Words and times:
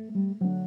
Mm-hmm. 0.00 0.59